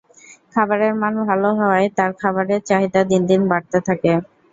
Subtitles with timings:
[0.53, 4.11] খাবারের মান ভালো হওয়ায় তাঁর খাবারের চাহিদা দিন দিন বাড়তে থাকে।